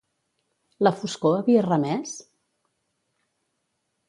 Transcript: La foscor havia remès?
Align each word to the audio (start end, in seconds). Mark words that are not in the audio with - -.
La 0.87 0.93
foscor 1.01 1.37
havia 1.41 1.67
remès? 1.67 2.15